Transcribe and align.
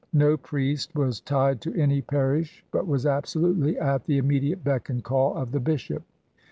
No 0.13 0.35
priest 0.35 0.95
was 0.95 1.19
tied 1.21 1.61
to 1.61 1.79
any 1.79 2.01
parish 2.01 2.65
but 2.71 2.87
was 2.87 3.05
absolutely 3.05 3.77
at 3.77 4.05
the 4.05 4.17
immediate 4.17 4.63
beck 4.63 4.89
and 4.89 5.03
call 5.03 5.35
of 5.37 5.51
the 5.51 5.59
bishop. 5.59 6.01